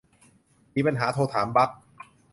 [0.75, 1.69] มีปัญหาโทรถามบั๊ก